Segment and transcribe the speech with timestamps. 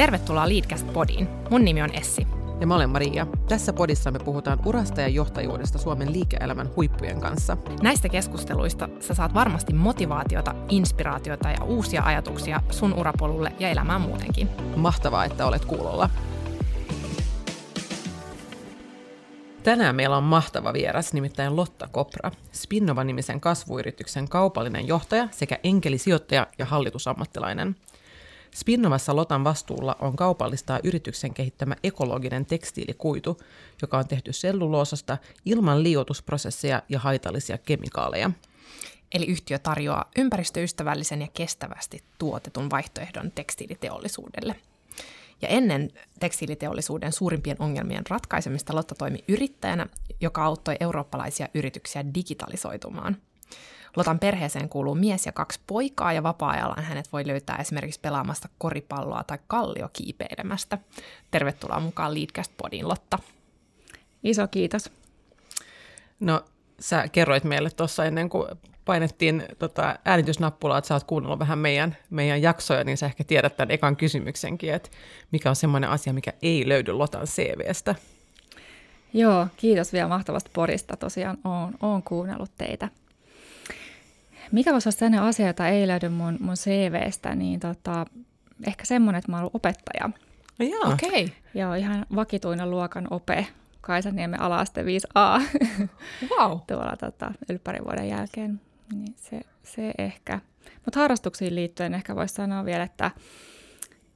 [0.00, 1.28] Tervetuloa Leadcast Podiin.
[1.50, 2.26] Mun nimi on Essi.
[2.60, 3.26] Ja mä olen Maria.
[3.48, 7.56] Tässä podissa me puhutaan urasta ja johtajuudesta Suomen liike-elämän huippujen kanssa.
[7.82, 14.48] Näistä keskusteluista sä saat varmasti motivaatiota, inspiraatiota ja uusia ajatuksia sun urapolulle ja elämään muutenkin.
[14.76, 16.10] Mahtavaa, että olet kuulolla.
[19.62, 26.64] Tänään meillä on mahtava vieras, nimittäin Lotta Kopra, Spinnova-nimisen kasvuyrityksen kaupallinen johtaja sekä enkelisijoittaja ja
[26.64, 27.76] hallitusammattilainen.
[28.54, 33.40] Spinnovassa Lotan vastuulla on kaupallistaa yrityksen kehittämä ekologinen tekstiilikuitu,
[33.82, 38.30] joka on tehty selluloosasta ilman liiotusprosesseja ja haitallisia kemikaaleja.
[39.14, 44.56] Eli yhtiö tarjoaa ympäristöystävällisen ja kestävästi tuotetun vaihtoehdon tekstiiliteollisuudelle.
[45.42, 49.86] Ja ennen tekstiiliteollisuuden suurimpien ongelmien ratkaisemista Lotta toimi yrittäjänä,
[50.20, 53.16] joka auttoi eurooppalaisia yrityksiä digitalisoitumaan–
[53.96, 59.24] Lotan perheeseen kuuluu mies ja kaksi poikaa ja vapaa-ajallaan hänet voi löytää esimerkiksi pelaamasta koripalloa
[59.24, 60.78] tai kalliokiipeilemästä.
[61.30, 63.18] Tervetuloa mukaan Leadcast Podiin, Lotta.
[64.22, 64.92] Iso kiitos.
[66.20, 66.44] No,
[66.80, 68.48] sä kerroit meille tuossa ennen kuin
[68.84, 73.56] painettiin tota äänitysnappulaa, että sä oot kuunnellut vähän meidän, meidän jaksoja, niin sä ehkä tiedät
[73.56, 74.90] tämän ekan kysymyksenkin, että
[75.32, 77.94] mikä on semmoinen asia, mikä ei löydy Lotan CVstä.
[79.12, 80.96] Joo, kiitos vielä mahtavasta porista.
[80.96, 82.88] Tosiaan oon, oon kuunnellut teitä.
[84.52, 88.06] Mikä voisi olla sellainen asia, jota ei löydy mun, mun CVstä, niin tota,
[88.66, 90.10] ehkä semmoinen, että mä oon ollut opettaja.
[90.58, 91.24] No Okei.
[91.24, 91.28] Okay.
[91.54, 93.46] Joo, ihan vakituinen luokan ope
[93.80, 95.42] Kaisaniemen alaaste 5a.
[96.30, 96.58] Wow.
[96.68, 98.60] Tuolla tota, ylppärin vuoden jälkeen.
[98.92, 100.40] Niin se, se ehkä.
[100.84, 103.10] Mutta harrastuksiin liittyen ehkä voisi sanoa vielä, että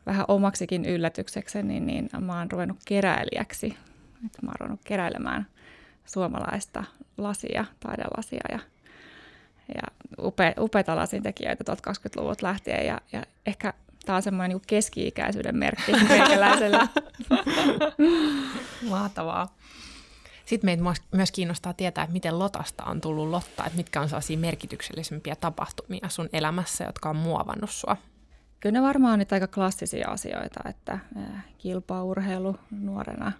[0.07, 3.77] vähän omaksikin yllätykseksi, niin, niin mä oon ruvennut keräilijäksi.
[4.27, 5.47] Et mä oon ruvennut keräilemään
[6.05, 6.85] suomalaista
[7.19, 8.59] lasia, taidelasia ja
[9.69, 9.83] ja
[10.25, 13.73] upe, upeita lasintekijöitä tuolta 20-luvulta lähtien ja, ja ehkä
[14.07, 16.89] tämä on semmoinen niin keski-ikäisyyden merkki meikäläisellä.
[18.89, 19.55] Mahtavaa.
[20.47, 24.39] Sitten meitä myös kiinnostaa tietää, että miten Lotasta on tullut Lotta, että mitkä on sellaisia
[24.39, 27.97] merkityksellisempiä tapahtumia sun elämässä, jotka on muovannut sua.
[28.61, 30.99] Kyllä ne varmaan on nyt aika klassisia asioita, että
[31.59, 33.33] kilpaurheilu nuorena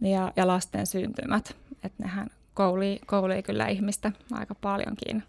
[0.00, 5.22] ja, ja lasten syntymät, että nehän kouli, kouli kyllä ihmistä aika paljonkin.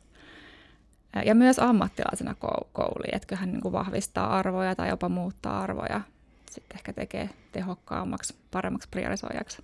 [1.25, 2.35] Ja myös ammattilaisena
[2.73, 6.01] kouli, että kyllähän niin kuin vahvistaa arvoja tai jopa muuttaa arvoja.
[6.51, 9.63] Sitten ehkä tekee tehokkaammaksi, paremmaksi priorisoijaksi.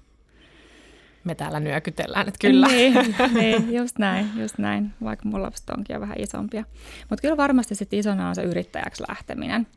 [1.24, 2.68] Me täällä nyökytellään, että kyllä.
[2.68, 2.94] Niin,
[3.34, 6.64] niin just näin, just näin, vaikka mun lapset onkin jo vähän isompia.
[7.09, 9.68] Mutta kyllä varmasti sitten isona on se yrittäjäksi lähteminen.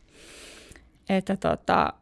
[1.09, 1.93] Että tota,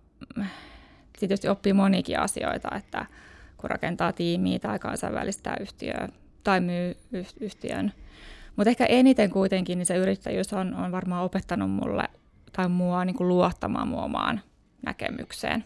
[1.19, 3.07] tietysti oppii monikin asioita, että–
[3.61, 6.09] kun rakentaa tiimiä tai kansainvälistää yhtiöä
[6.45, 6.97] tai myy
[7.41, 7.93] yhtiön.
[8.57, 12.05] Mutta ehkä eniten kuitenkin niin se yrittäjyys on, on varmaan opettanut mulle
[12.53, 14.41] tai mua niin kuin luottamaan mua omaan
[14.87, 15.65] näkemykseen.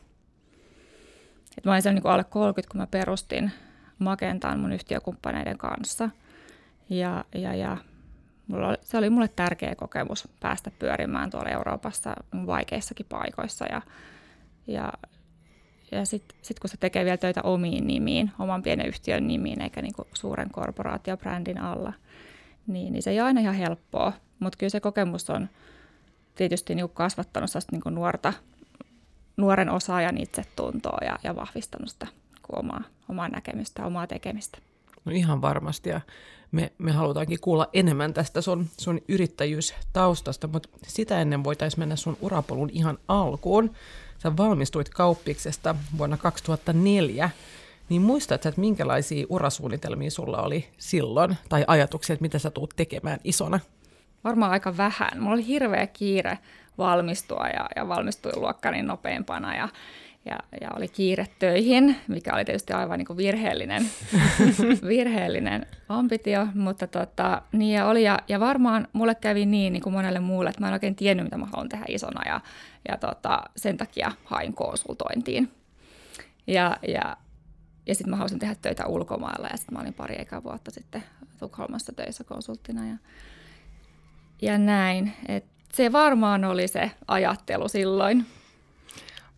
[1.59, 3.53] Et mä olin niin kuin alle 30, kun mä perustin
[3.99, 6.10] Magentaan mun yhtiökumppaneiden kanssa.
[6.91, 7.77] Ja, ja, ja
[8.47, 12.15] mulla oli, se oli mulle tärkeä kokemus päästä pyörimään tuolla Euroopassa
[12.47, 13.65] vaikeissakin paikoissa.
[13.65, 13.83] Ja,
[14.66, 14.93] ja
[15.97, 19.82] ja sitten sit kun se tekee vielä töitä omiin nimiin, oman pienen yhtiön nimiin, eikä
[19.82, 21.93] niinku suuren korporaatiobrändin alla,
[22.66, 24.12] niin, niin se ei ole aina ihan helppoa.
[24.38, 25.49] Mutta kyllä se kokemus on
[26.34, 28.33] tietysti niinku kasvattanut niinku nuorta,
[29.37, 34.59] nuoren osaajan itsetuntoa ja, ja vahvistanut sitä niinku omaa, omaa näkemystä, omaa tekemistä.
[35.04, 36.00] No ihan varmasti ja
[36.53, 42.16] me, me halutaankin kuulla enemmän tästä sun, sun yrittäjyystaustasta, mutta sitä ennen voitaisiin mennä sun
[42.21, 43.71] urapolun ihan alkuun.
[44.24, 47.30] Sä valmistuit kauppiksesta vuonna 2004,
[47.88, 53.18] niin muistatko, että minkälaisia urasuunnitelmia sulla oli silloin, tai ajatuksia, että mitä sä tuut tekemään
[53.24, 53.60] isona?
[54.24, 55.10] Varmaan aika vähän.
[55.18, 56.38] Mulla oli hirveä kiire
[56.78, 59.68] valmistua ja, ja valmistuin luokkani nopeampana ja,
[60.24, 63.91] ja, ja oli kiire töihin, mikä oli tietysti aivan niin kuin virheellinen,
[64.88, 68.03] virheellinen ambitio, mutta tota, niin ja oli.
[68.03, 71.24] Ja, ja varmaan mulle kävi niin, niin kuin monelle muulle, että mä en oikein tiennyt,
[71.24, 72.41] mitä mä haluan tehdä isona ja,
[72.89, 75.53] ja tota, sen takia hain konsultointiin.
[76.47, 77.16] Ja, ja,
[77.86, 81.04] ja sitten mä halusin tehdä töitä ulkomailla ja sitten mä olin pari ekaa vuotta sitten
[81.39, 82.97] Tukholmassa töissä konsulttina ja,
[84.42, 85.13] ja näin.
[85.28, 88.27] Et se varmaan oli se ajattelu silloin.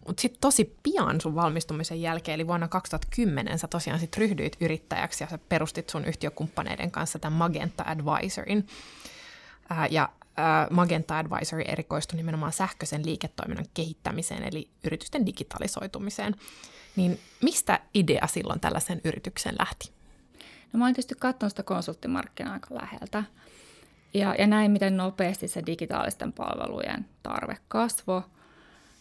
[0.07, 5.25] Mutta sitten tosi pian sun valmistumisen jälkeen, eli vuonna 2010, sä tosiaan sit ryhdyit yrittäjäksi
[5.25, 8.67] ja sä perustit sun yhtiökumppaneiden kanssa tämän Magenta Advisorin.
[9.71, 10.09] Ää, ja
[10.71, 16.35] Magenta Advisory erikoistui nimenomaan sähköisen liiketoiminnan kehittämiseen, eli yritysten digitalisoitumiseen.
[16.97, 19.91] Niin mistä idea silloin tällaisen yrityksen lähti?
[20.73, 23.25] No mä olin tietysti katsonut sitä konsulttimarkkinaa aika läheltä.
[24.15, 28.23] Ja, ja näin, miten nopeasti se digitaalisten palvelujen tarve kasvoi–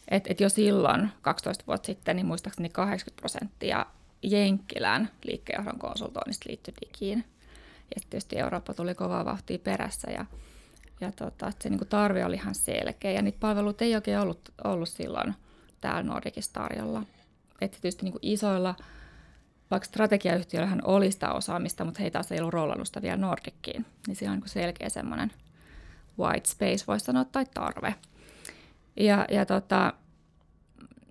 [0.07, 3.85] että et jo silloin 12 vuotta sitten, niin muistaakseni 80 prosenttia
[4.23, 7.25] Jenkkilän liikkeenjohdon konsultoinnista liittyi digiin.
[7.95, 10.25] Ja tietysti Eurooppa tuli kovaa vauhtia perässä ja,
[11.01, 13.11] ja tota, se niin tarve oli ihan selkeä.
[13.11, 15.33] Ja niitä palveluita ei oikein ollut, ollut silloin
[15.81, 17.03] täällä Nordicissa tarjolla.
[17.61, 18.75] Että tietysti niin isoilla,
[19.71, 23.85] vaikka strategiayhtiöillähän oli sitä osaamista, mutta heitä taas ei ollut roolannut sitä vielä Nordickiin.
[24.07, 25.31] Niin siinä on niin selkeä semmoinen
[26.19, 27.95] white space, voisi sanoa, tai tarve.
[28.95, 29.93] Ja, ja tota,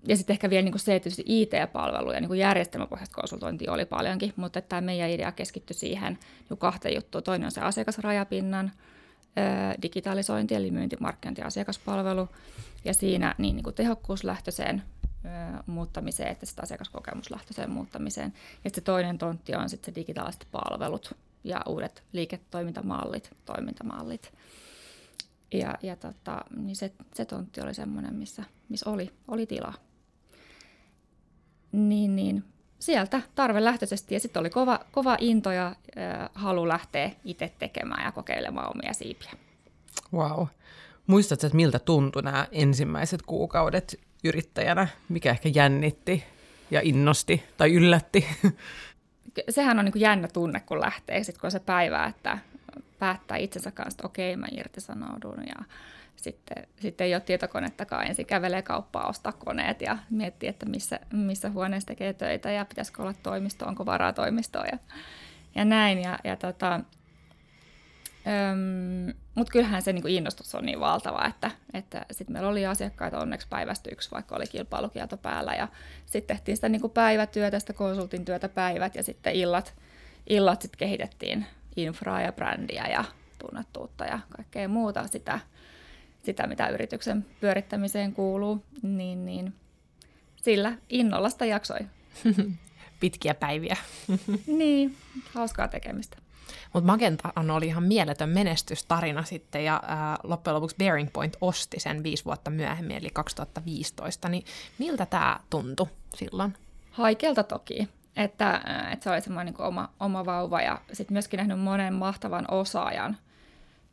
[0.07, 4.33] ja sitten ehkä vielä niin kuin se, että IT-palveluja, niin kuin järjestelmäpohjaista konsultointia oli paljonkin,
[4.35, 6.17] mutta tämä meidän idea keskittyi siihen
[6.49, 7.23] niin kahteen juttuun.
[7.23, 8.71] Toinen on se asiakasrajapinnan
[9.81, 12.29] digitalisointi, eli myyntimarkkinointi ja asiakaspalvelu,
[12.85, 14.83] ja siinä niin, niin kuin tehokkuuslähtöiseen
[15.65, 18.33] muuttamiseen, että sitä asiakaskokemuslähtöiseen muuttamiseen.
[18.63, 24.33] Ja se toinen tontti on sitten se digitaaliset palvelut ja uudet liiketoimintamallit, toimintamallit.
[25.53, 29.73] Ja, ja tota, niin se, se tontti oli semmoinen, missä, missä oli, oli tilaa
[31.75, 32.43] niin, niin
[32.79, 33.21] sieltä
[33.59, 38.71] lähtöisesti ja sitten oli kova, kova into ja äh, halu lähteä itse tekemään ja kokeilemaan
[38.75, 39.31] omia siipiä.
[40.13, 40.47] Wow.
[41.07, 44.87] Muistatko, että miltä tuntui nämä ensimmäiset kuukaudet yrittäjänä?
[45.09, 46.23] Mikä ehkä jännitti
[46.71, 48.25] ja innosti tai yllätti?
[49.49, 52.37] Sehän on niin kuin jännä tunne, kun lähtee, sit kun on se päivä, että
[52.99, 55.65] päättää itsensä kanssa, että okei, mä irtisanoudun ja
[56.25, 61.49] sitten, sitten ei ole tietokonettakaan, ensin kävelee kauppaa, ostaa koneet ja miettii, että missä, missä
[61.49, 64.77] huoneessa tekee töitä ja pitäisikö olla toimisto, onko varaa toimistoa ja,
[65.55, 66.01] ja näin.
[66.01, 66.79] Ja, ja tota,
[69.35, 73.47] mutta kyllähän se niinku innostus on niin valtava, että, että sitten meillä oli asiakkaita onneksi
[73.49, 75.53] päivästä yksi, vaikka oli kilpailukielto päällä.
[75.53, 75.67] Ja
[76.05, 79.73] sitten tehtiin sitä niinku päivätyötä, sitä konsultin työtä päivät ja sitten illat,
[80.29, 81.45] illat sitten kehitettiin
[81.75, 83.03] infraa ja brändiä ja
[83.39, 85.39] tunnettuutta ja kaikkea muuta sitä–
[86.25, 89.53] sitä, mitä yrityksen pyörittämiseen kuuluu, niin, niin
[90.35, 91.79] sillä innolla sitä jaksoi.
[92.99, 93.77] Pitkiä päiviä.
[94.57, 94.95] niin,
[95.33, 96.17] hauskaa tekemistä.
[96.73, 102.03] Mutta Magenta oli ihan mieletön menestystarina sitten ja ää, loppujen lopuksi Bearing Point osti sen
[102.03, 104.29] viisi vuotta myöhemmin, eli 2015.
[104.29, 104.45] Niin
[104.77, 106.53] miltä tämä tuntui silloin?
[106.91, 108.61] Haikealta toki, että,
[108.91, 113.17] että se oli semmoinen niin oma, oma vauva ja sitten myöskin nähnyt monen mahtavan osaajan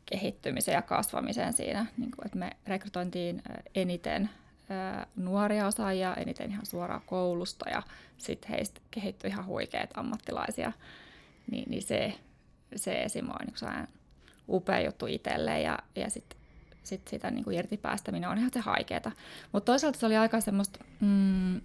[0.05, 3.43] kehittymiseen ja kasvamiseen siinä, niin kuin, että me rekrytointiin
[3.75, 4.29] eniten
[5.15, 7.83] nuoria osaajia, eniten ihan suoraan koulusta ja
[8.17, 10.71] sitten heistä kehittyi ihan huikeat ammattilaisia,
[11.51, 12.13] niin, niin se,
[12.75, 13.29] se esim.
[13.29, 13.87] on niin
[14.49, 16.37] upea juttu itselle ja, ja sitten
[16.83, 19.11] sit sitä niin kuin irtipäästäminen on ihan se haikeeta.
[19.51, 21.61] Mutta toisaalta se oli aika semmoista mm,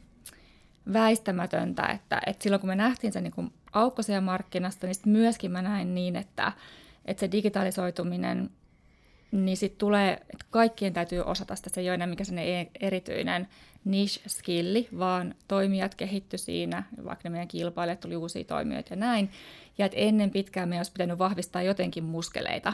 [0.93, 5.95] väistämätöntä, että, että silloin kun me nähtiin se niin aukko markkinasta, niin myöskin mä näin
[5.95, 6.53] niin, että,
[7.09, 8.51] että se digitalisoituminen,
[9.31, 13.49] niin sitten tulee, että kaikkien täytyy osata sitä, se ei ole enää mikä e- erityinen
[13.85, 19.31] niche-skilli, vaan toimijat kehitty siinä, vaikka ne meidän kilpailijat tuli uusia toimijoita ja näin,
[19.79, 22.73] ja että ennen pitkään meidän olisi pitänyt vahvistaa jotenkin muskeleita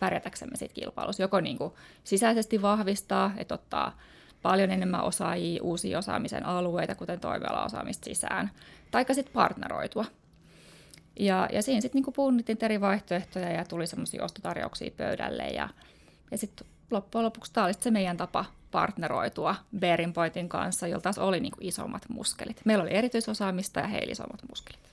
[0.00, 1.72] pärjätäksemme siitä kilpailussa, joko niin kuin
[2.04, 3.98] sisäisesti vahvistaa, että ottaa
[4.42, 8.50] paljon enemmän osaajia, uusia osaamisen alueita, kuten toimialaosaamista sisään,
[8.90, 10.04] tai sitten partneroitua.
[11.18, 15.68] Ja, ja siinä sitten niinku punnittiin eri vaihtoehtoja ja tuli semmoisia ostotarjouksia pöydälle ja,
[16.30, 21.18] ja sitten loppujen lopuksi tämä oli se meidän tapa partneroitua Bearing Pointin kanssa, jolla taas
[21.18, 22.60] oli niinku isommat muskelit.
[22.64, 24.87] Meillä oli erityisosaamista ja heillä isommat muskelit.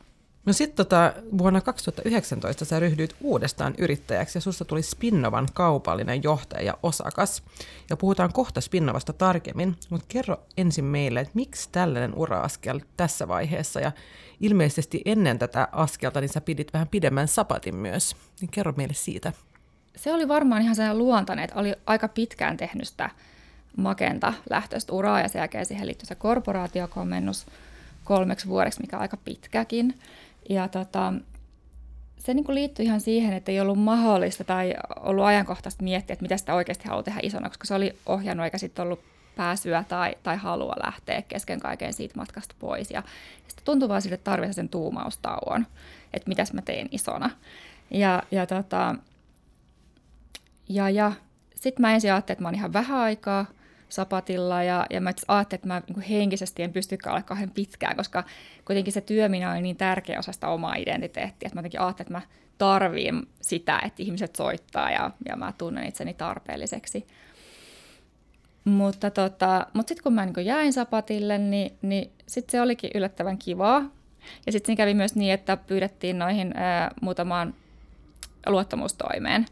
[0.46, 6.66] No sitten tota, vuonna 2019 sä ryhdyit uudestaan yrittäjäksi ja susta tuli Spinnovan kaupallinen johtaja
[6.66, 7.44] ja osakas.
[7.90, 13.80] Ja puhutaan kohta Spinnovasta tarkemmin, mutta kerro ensin meille, että miksi tällainen ura-askel tässä vaiheessa
[13.80, 13.92] ja
[14.40, 18.16] ilmeisesti ennen tätä askelta niin sä pidit vähän pidemmän sapatin myös.
[18.42, 19.34] Niin kerro meille siitä.
[19.96, 23.10] Se oli varmaan ihan sellainen luontainen, että oli aika pitkään tehnyt sitä
[23.78, 27.46] Magenta lähtöistä uraa ja sen jälkeen siihen liittyi se korporaatiokomennus
[28.04, 30.00] kolmeksi vuodeksi, mikä on aika pitkäkin.
[30.50, 31.14] Ja tota,
[32.18, 36.24] se niin kuin liittyi ihan siihen, että ei ollut mahdollista tai ollut ajankohtaista miettiä, että
[36.24, 39.00] mitä sitä oikeasti haluaa tehdä isona, koska se oli ohjannut eikä sitten ollut
[39.36, 42.92] pääsyä tai, tai halua lähteä kesken kaiken siitä matkasta pois.
[42.92, 43.04] Ja
[43.48, 45.68] sitten tuntui vaan sille, että tarvitsee sen tuumaustauon,
[46.14, 47.30] että mitäs mä teen isona.
[47.92, 48.96] Ja, ja, tota,
[50.70, 51.12] ja, ja
[51.56, 53.46] sitten mä ensin ajattelin, että mä oon ihan vähän aikaa
[53.90, 58.24] sapatilla ja, ja mä ajattelin, että mä niin henkisesti en pystykään olla kauhean pitkään, koska
[58.66, 62.14] kuitenkin se työminen oli niin tärkeä osa sitä omaa identiteettiä, että mä jotenkin ajattelin, että
[62.14, 67.08] mä tarviin sitä, että ihmiset soittaa ja, ja mä tunnen itseni tarpeelliseksi.
[68.66, 73.38] Mutta, tota, mutta sitten kun mä niin jäin sapatille, niin, niin sitten se olikin yllättävän
[73.38, 73.84] kivaa.
[74.46, 77.54] Ja sitten kävi myös niin, että pyydettiin noihin ää, muutamaan
[78.48, 79.46] luottamustoimeen.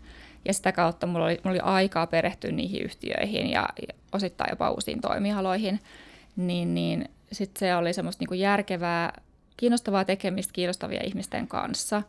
[0.46, 3.70] Ja sitä kautta mulla oli, mulla oli aikaa perehtyä niihin yhtiöihin ja,
[4.12, 5.80] osittain jopa uusiin toimialoihin,
[6.36, 9.22] niin, niin sitten se oli semmoista niin kuin järkevää,
[9.58, 12.04] kiinnostavaa tekemistä kiinnostavia ihmisten kanssa,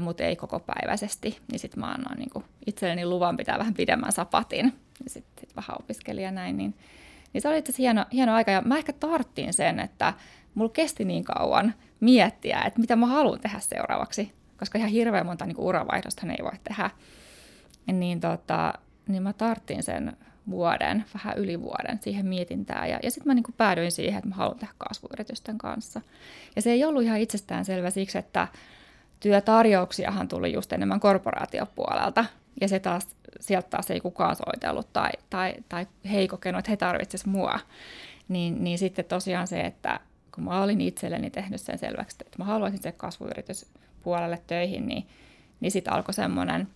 [0.00, 1.38] mutta ei koko päiväisesti.
[1.52, 4.72] Niin sitten mä annoin niin kuin itselleni luvan pitää vähän pidemmän sapatin.
[5.04, 6.56] Ja sitten sit vähän opiskelin ja näin.
[6.56, 6.74] Niin,
[7.32, 8.50] niin se oli itse hieno, hieno aika.
[8.50, 10.14] Ja mä ehkä tarttiin sen, että
[10.54, 14.32] mulla kesti niin kauan miettiä, että mitä mä haluan tehdä seuraavaksi.
[14.58, 16.90] Koska ihan hirveän monta niin uravaihdosta ei voi tehdä.
[17.92, 18.74] Niin, tota,
[19.08, 20.16] niin mä tarttiin sen
[20.50, 22.90] vuoden, vähän yli vuoden siihen mietintään.
[22.90, 26.00] Ja, ja sitten mä niin päädyin siihen, että mä haluan tehdä kasvuyritysten kanssa.
[26.56, 28.48] Ja se ei ollut ihan itsestään selvä siksi, että
[29.20, 32.24] työtarjouksiahan tuli just enemmän korporaatiopuolelta.
[32.60, 33.08] Ja se taas,
[33.40, 37.60] sieltä taas ei kukaan soitellut tai, tai, tai he ei kokenut, että he tarvitsisivat mua.
[38.28, 40.00] Niin, niin sitten tosiaan se, että
[40.34, 45.06] kun mä olin itselleni tehnyt sen selväksi, että mä haluaisin se kasvuyrityspuolelle töihin, niin,
[45.60, 46.68] niin sitten alkoi semmoinen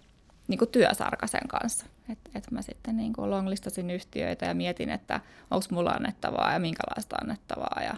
[0.52, 1.86] niin kuin työsarka sen kanssa.
[2.08, 6.58] Että et mä sitten niin kuin longlistasin yhtiöitä ja mietin, että onko mulla annettavaa ja
[6.58, 7.94] minkälaista annettavaa ja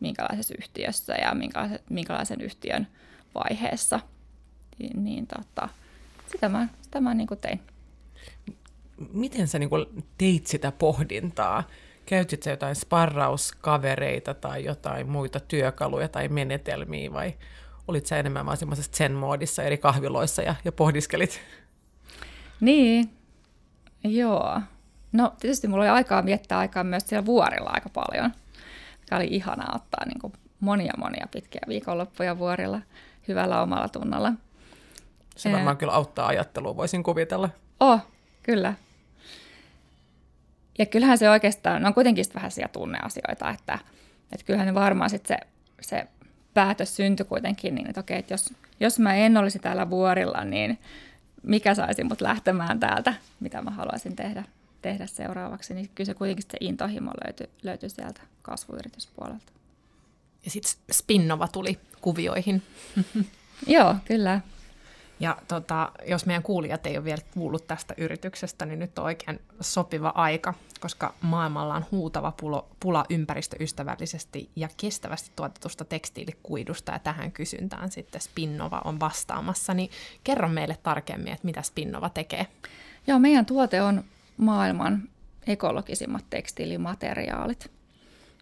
[0.00, 2.86] minkälaisessa yhtiössä ja minkälaisen, minkälaisen yhtiön
[3.34, 4.00] vaiheessa.
[4.78, 5.68] Niin, niin tota,
[6.32, 7.60] sitä mä, sitä mä niin kuin tein.
[9.12, 11.64] Miten sä niin kuin teit sitä pohdintaa?
[12.06, 17.34] Käytit sä jotain sparrauskavereita tai jotain muita työkaluja tai menetelmiä vai
[17.88, 21.40] olit sä enemmän vaan semmoisessa zen-moodissa eri kahviloissa ja, ja pohdiskelit?
[22.60, 23.10] Niin,
[24.04, 24.60] joo.
[25.12, 28.30] No tietysti mulla oli aikaa viettää aikaa myös siellä vuorilla aika paljon.
[29.00, 32.80] Mikä oli ihanaa ottaa niin kuin monia monia pitkiä viikonloppuja vuorilla
[33.28, 34.32] hyvällä omalla tunnalla.
[35.36, 37.50] Se varmaan kyllä auttaa ajattelua, voisin kuvitella.
[37.80, 38.00] Oh,
[38.42, 38.74] kyllä.
[40.78, 43.78] Ja kyllähän se oikeastaan, no on kuitenkin vähän siellä tunneasioita, että,
[44.32, 45.46] että kyllähän ne varmaan sitten se,
[45.88, 46.06] se
[46.54, 50.78] päätös syntyi kuitenkin niin, että okei, että jos, jos mä en olisi täällä vuorilla, niin
[51.42, 54.44] mikä saisi mut lähtemään täältä, mitä mä haluaisin tehdä,
[54.82, 59.52] tehdä seuraavaksi, niin kyllä se kuitenkin se intohimo löytyi, löytyi sieltä kasvuyrityspuolelta.
[60.44, 62.62] Ja sitten Spinnova tuli kuvioihin.
[63.66, 64.40] Joo, kyllä.
[65.20, 69.40] Ja tota, jos meidän kuulijat ei ole vielä kuullut tästä yrityksestä, niin nyt on oikein
[69.60, 77.32] sopiva aika, koska maailmalla on huutava pulo, pula ympäristöystävällisesti ja kestävästi tuotetusta tekstiilikuidusta, ja tähän
[77.32, 79.74] kysyntään sitten Spinnova on vastaamassa.
[79.74, 79.90] Niin
[80.24, 82.46] kerro meille tarkemmin, että mitä Spinnova tekee.
[83.06, 84.04] Joo, meidän tuote on
[84.36, 85.02] maailman
[85.46, 87.70] ekologisimmat tekstiilimateriaalit.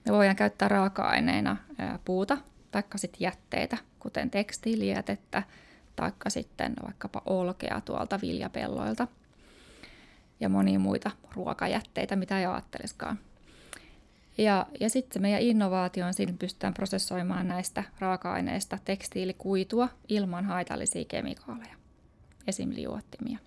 [0.04, 1.56] Me voidaan käyttää raaka-aineina
[2.04, 2.38] puuta
[2.70, 5.42] tai sitten jätteitä, kuten tekstiilijätettä,
[5.98, 9.08] taikka sitten vaikkapa olkea tuolta viljapelloilta
[10.40, 13.18] ja monia muita ruokajätteitä, mitä ei ajattelisikaan.
[14.38, 21.74] Ja, ja sitten meidän innovaatio on siinä, pystytään prosessoimaan näistä raaka-aineista tekstiilikuitua ilman haitallisia kemikaaleja,
[22.46, 22.70] esim.
[22.74, 23.38] liuottimia.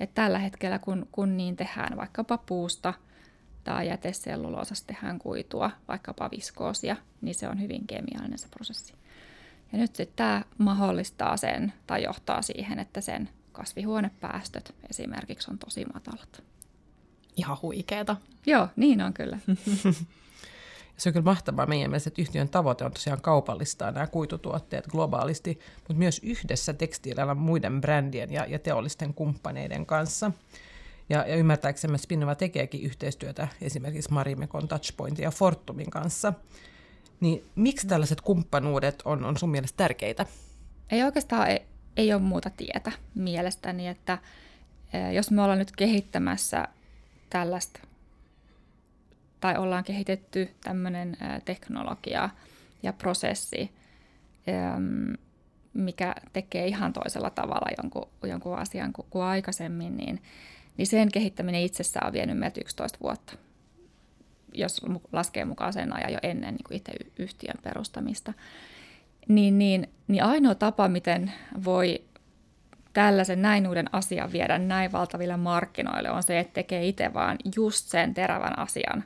[0.00, 2.94] Et tällä hetkellä, kun, kun niin tehdään vaikkapa puusta
[3.64, 8.94] tai jäteselluloosasta tehdään kuitua, vaikkapa viskoosia, niin se on hyvin kemiallinen se prosessi.
[9.72, 15.84] Ja nyt sitten tämä mahdollistaa sen tai johtaa siihen, että sen kasvihuonepäästöt esimerkiksi on tosi
[15.94, 16.42] matalat.
[17.36, 18.16] Ihan huikeeta.
[18.46, 19.38] Joo, niin on kyllä.
[20.96, 25.58] Se on kyllä mahtavaa meidän mielestä, että yhtiön tavoite on tosiaan kaupallistaa nämä kuitutuotteet globaalisti,
[25.76, 30.32] mutta myös yhdessä tekstiilillä muiden brändien ja, ja teollisten kumppaneiden kanssa.
[31.08, 36.32] Ja, ja ymmärtääksemme Spinnova tekeekin yhteistyötä esimerkiksi Marimekon, Touchpointin ja Fortumin kanssa.
[37.20, 40.26] Niin miksi tällaiset kumppanuudet on, on sun mielestä tärkeitä?
[40.90, 41.62] Ei oikeastaan ei,
[41.96, 44.18] ei ole muuta tietä mielestäni, että
[45.14, 46.68] jos me ollaan nyt kehittämässä
[47.30, 47.80] tällaista,
[49.40, 52.30] tai ollaan kehitetty tämmöinen teknologia
[52.82, 53.70] ja prosessi,
[55.74, 60.22] mikä tekee ihan toisella tavalla jonkun, jonkun asian kuin, kuin aikaisemmin, niin,
[60.76, 63.45] niin sen kehittäminen itsessään on vienyt meiltä 11 vuotta
[64.56, 64.80] jos
[65.12, 68.32] laskee mukaan sen ajan jo ennen niin kuin itse yhtiön perustamista,
[69.28, 71.32] niin, niin, niin ainoa tapa, miten
[71.64, 72.04] voi
[72.92, 77.88] tällaisen näin uuden asian viedä näin valtaville markkinoille, on se, että tekee itse vaan just
[77.88, 79.04] sen terävän asian,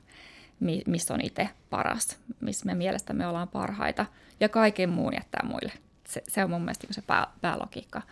[0.87, 4.07] missä on itse paras, missä me mielestämme ollaan parhaita,
[4.41, 5.73] ja kaiken muun jättää muille.
[6.09, 8.03] Se, se on mun mielestä niin se pää, päälogiikka.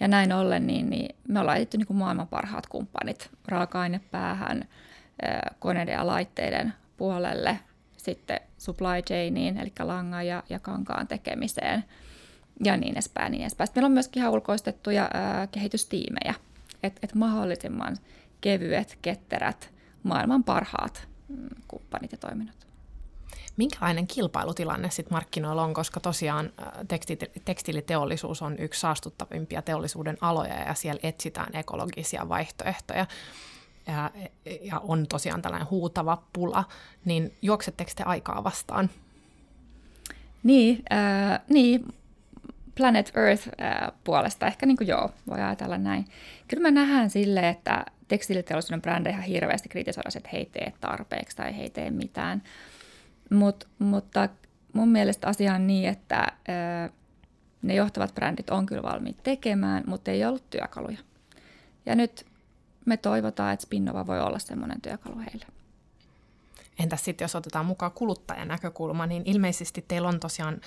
[0.00, 4.64] Ja näin ollen, niin, niin me ollaan etsinyt niin maailman parhaat kumppanit raaka-ainepäähän,
[5.58, 7.58] koneiden ja laitteiden puolelle,
[7.96, 11.84] sitten supply chainiin, eli langan ja, ja kankaan tekemiseen
[12.64, 13.32] ja niin edespäin.
[13.32, 13.66] Niin edespäin.
[13.66, 16.34] Sitten meillä on myöskin ihan ulkoistettuja ää, kehitystiimejä,
[16.82, 17.96] että et mahdollisimman
[18.40, 19.72] kevyet, ketterät,
[20.02, 22.62] maailman parhaat mm, kumppanit ja toiminnot.
[23.56, 26.52] Minkälainen kilpailutilanne sitten markkinoilla on, koska tosiaan
[27.44, 33.06] tekstiiliteollisuus on yksi saastuttavimpia teollisuuden aloja ja siellä etsitään ekologisia vaihtoehtoja
[33.86, 34.10] ja,
[34.60, 36.64] ja on tosiaan tällainen huutava pula,
[37.04, 38.90] niin juoksetteko te aikaa vastaan?
[40.42, 41.94] Niin, äh, niin
[42.74, 46.04] Planet Earth äh, puolesta ehkä niin kuin joo, voi ajatella näin.
[46.48, 51.36] Kyllä me nähdään sille, että tekstiiliteollisuuden brändejä ihan hirveästi kritisoidaan, että he ei tee tarpeeksi
[51.36, 52.42] tai he ei tee mitään.
[53.30, 54.28] Mut, mutta
[54.72, 56.90] mun mielestä asia on niin, että äh,
[57.62, 60.98] ne johtavat brändit on kyllä valmiit tekemään, mutta ei ollut työkaluja.
[61.86, 62.26] Ja nyt
[62.84, 65.46] me toivotaan, että Spinnova voi olla semmoinen työkalu heille.
[66.78, 70.60] Entäs sitten, jos otetaan mukaan kuluttajan näkökulma, niin ilmeisesti teillä on tosiaan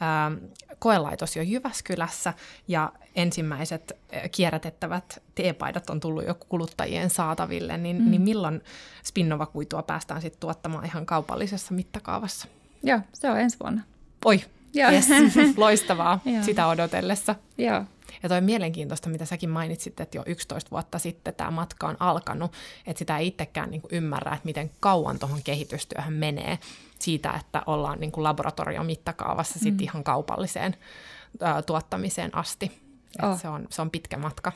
[0.00, 0.32] ää,
[0.78, 2.34] koelaitos jo Jyväskylässä
[2.68, 8.10] ja ensimmäiset ää, kierrätettävät teepaidat on tullut jo kuluttajien saataville, niin, mm.
[8.10, 8.60] niin milloin
[9.04, 12.48] Spinnova-kuitua päästään sitten tuottamaan ihan kaupallisessa mittakaavassa?
[12.82, 13.82] Joo, se on ensi vuonna.
[14.24, 14.40] Oi,
[14.76, 15.08] Yes,
[15.56, 17.34] loistavaa sitä odotellessa.
[17.58, 17.84] Joo.
[18.22, 22.52] Ja toi mielenkiintoista, mitä säkin mainitsit, että jo 11 vuotta sitten tämä matka on alkanut,
[22.86, 26.58] että sitä ei itsekään niin kuin ymmärrä, että miten kauan tuohon kehitystyöhön menee
[26.98, 29.62] siitä, että ollaan niin kuin laboratoriomittakaavassa mm.
[29.62, 30.76] sitten ihan kaupalliseen
[31.42, 32.80] ä, tuottamiseen asti.
[33.22, 33.40] Oh.
[33.40, 34.52] Se, on, se on pitkä matka.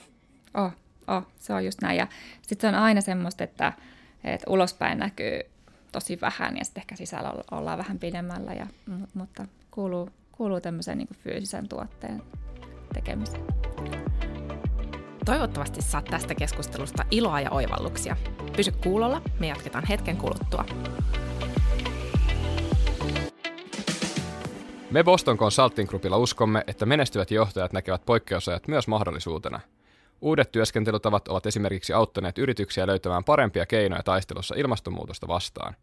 [0.54, 0.72] Oh,
[1.08, 1.98] oh, se on just näin.
[1.98, 2.06] Ja
[2.42, 3.72] sitten se on aina semmoista, että,
[4.24, 5.40] että ulospäin näkyy
[5.92, 8.66] tosi vähän ja sitten ehkä sisällä ollaan vähän pidemmällä, ja,
[9.14, 12.22] mutta kuuluu, kuuluu tämmöiseen niin fyysisen tuotteen
[12.92, 13.44] tekemiseen.
[15.24, 18.16] Toivottavasti saat tästä keskustelusta iloa ja oivalluksia.
[18.56, 20.64] Pysy kuulolla, me jatketaan hetken kuluttua.
[24.90, 29.60] Me Boston Consulting Groupilla uskomme, että menestyvät johtajat näkevät poikkeusajat myös mahdollisuutena.
[30.20, 35.74] Uudet työskentelytavat ovat esimerkiksi auttaneet yrityksiä löytämään parempia keinoja taistelussa ilmastonmuutosta vastaan.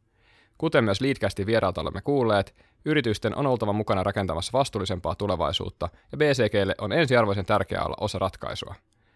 [0.60, 6.75] Kuten myös Leadcastin vieraalta olemme kuulleet, Yritysten on oltava mukana rakentamassa vastuullisempaa tulevaisuutta, ja BCGlle
[6.82, 8.75] on ensiarvoisen tärkeää olla osa ratkaisua.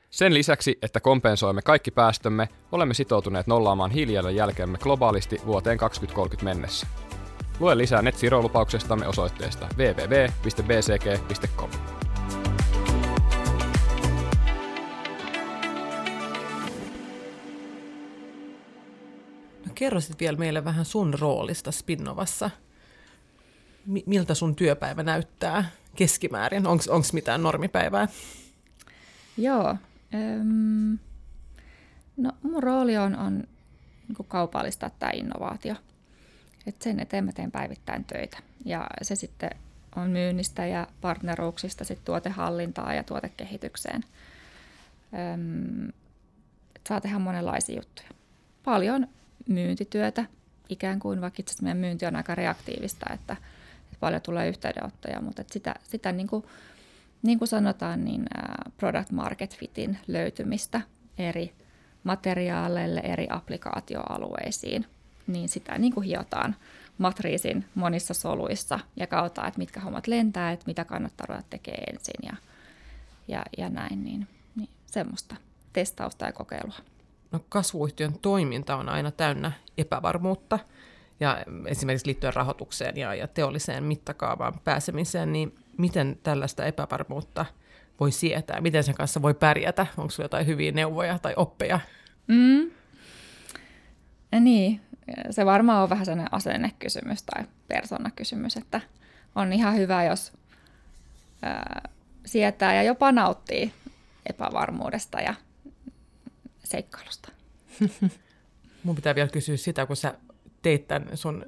[0.09, 6.87] Sen lisäksi, että kompensoimme kaikki päästömme, olemme sitoutuneet nollaamaan hiilijalanjälkemme globaalisti vuoteen 2030 mennessä.
[7.59, 8.15] Lue lisää net
[9.07, 11.69] osoitteesta www.bcg.com.
[19.73, 22.49] kerrosit vielä meille vähän sun roolista Spinnovassa–
[24.05, 26.67] miltä sun työpäivä näyttää keskimäärin?
[26.67, 28.07] Onko mitään normipäivää?
[29.37, 29.75] Joo.
[30.13, 30.97] Öm,
[32.17, 33.43] no mun rooli on, on
[34.07, 35.75] niin kaupallistaa tämä innovaatio.
[36.67, 38.37] Et sen eteen mä teen päivittäin töitä.
[38.65, 39.49] Ja se sitten
[39.95, 44.03] on myynnistä ja partneruuksista sit tuotehallintaa ja tuotekehitykseen.
[45.33, 45.91] Öm,
[46.87, 48.09] saa tehdä monenlaisia juttuja.
[48.63, 49.07] Paljon
[49.49, 50.25] myyntityötä,
[50.69, 53.35] ikään kuin vaikka itse meidän myynti on aika reaktiivista, että–
[54.03, 56.43] paljon tulee yhteydenottoja, mutta sitä, sitä niin, kuin,
[57.21, 58.25] niin kuin sanotaan, niin
[58.77, 60.81] product market fitin löytymistä
[61.17, 61.53] eri
[62.03, 64.85] materiaaleille, eri applikaatioalueisiin,
[65.27, 66.55] niin sitä niin kuin hiotaan
[66.97, 72.19] matriisin monissa soluissa ja kautta, että mitkä hommat lentää, että mitä kannattaa ruveta tekemään ensin
[72.23, 72.35] ja,
[73.27, 75.35] ja, ja näin, niin, niin semmoista
[75.73, 76.92] testausta ja kokeilua.
[77.33, 80.59] No kasvuyhtiön toiminta on aina täynnä epävarmuutta–
[81.19, 87.45] ja esimerkiksi liittyen rahoitukseen ja, ja teolliseen mittakaavaan pääsemiseen, niin miten tällaista epävarmuutta
[87.99, 88.61] voi sietää?
[88.61, 89.87] Miten sen kanssa voi pärjätä?
[89.97, 91.79] Onko sinulla jotain hyviä neuvoja tai oppeja?
[92.27, 92.71] Mm.
[94.31, 94.81] Ja niin,
[95.29, 98.81] se varmaan on vähän sellainen asennekysymys tai persoonakysymys, että
[99.35, 100.33] on ihan hyvä, jos
[101.41, 101.89] ää,
[102.25, 103.73] sietää ja jopa nauttii
[104.29, 105.33] epävarmuudesta ja
[106.63, 107.31] seikkailusta.
[108.83, 110.13] Mun pitää vielä kysyä sitä, kun sä
[110.61, 111.45] teit tämän sun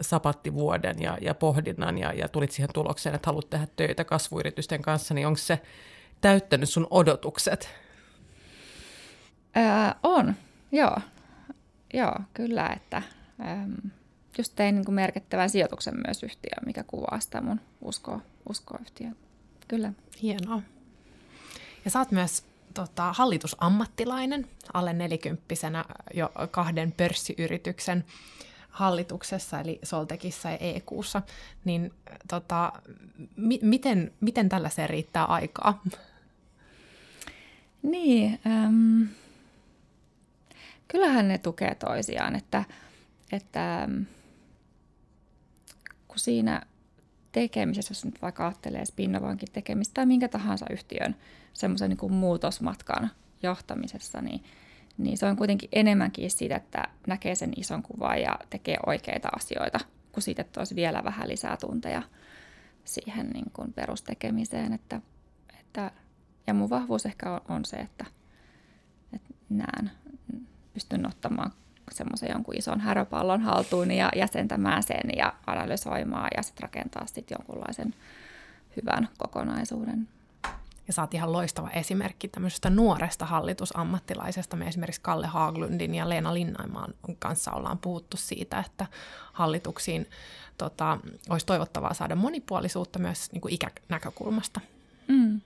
[0.00, 5.14] sapattivuoden ja, ja pohdinnan ja, ja tulit siihen tulokseen, että haluat tehdä töitä kasvuyritysten kanssa,
[5.14, 5.62] niin onko se
[6.20, 7.68] täyttänyt sun odotukset?
[9.54, 10.34] Ää, on,
[10.72, 10.96] joo.
[11.94, 13.02] Joo, kyllä, että
[13.40, 13.90] äm,
[14.38, 19.16] just tein niin kuin merkittävän sijoituksen myös yhtiöön, mikä kuvaa sitä mun uskoa, uskoa yhtiöön.
[19.68, 19.92] Kyllä.
[20.22, 20.62] Hienoa.
[21.84, 25.84] Ja sä oot myös tota, hallitusammattilainen, alle nelikymppisenä
[26.14, 28.04] jo kahden pörssiyrityksen
[28.74, 31.22] hallituksessa, eli Soltekissa ja EQssa,
[31.64, 31.92] niin
[32.28, 32.72] tota,
[33.36, 35.82] mi- miten, miten tällaiseen riittää aikaa?
[37.82, 39.08] Niin, äm,
[40.88, 42.64] kyllähän ne tukee toisiaan, että,
[43.32, 43.88] että
[46.08, 46.62] kun siinä
[47.32, 51.16] tekemisessä, jos nyt vaikka ajattelee Spinnovankin tekemistä tai minkä tahansa yhtiön
[51.54, 53.10] semmoisen niin muutosmatkan
[53.42, 54.44] johtamisessa, niin,
[54.98, 59.78] niin se on kuitenkin enemmänkin siitä, että näkee sen ison kuvan ja tekee oikeita asioita,
[60.12, 62.02] kuin siitä, että olisi vielä vähän lisää tunteja
[62.84, 64.72] siihen niin kuin perustekemiseen.
[64.72, 65.00] Että,
[65.60, 65.90] että,
[66.46, 68.04] ja mun vahvuus ehkä on, on se, että,
[69.12, 69.90] että näen,
[70.74, 71.52] pystyn ottamaan
[71.92, 77.94] semmoisen jonkun ison häröpallon haltuun ja jäsentämään sen ja analysoimaan ja sitten rakentaa sitten jonkunlaisen
[78.76, 80.08] hyvän kokonaisuuden.
[80.86, 84.56] Ja sä oot ihan loistava esimerkki tämmöisestä nuoresta hallitusammattilaisesta.
[84.56, 88.86] Me esimerkiksi Kalle Haaglundin ja Leena Linnaimaan kanssa ollaan puhuttu siitä, että
[89.32, 90.06] hallituksiin
[90.58, 94.60] tota, olisi toivottavaa saada monipuolisuutta myös niin kuin ikänäkökulmasta.
[95.08, 95.40] Mm.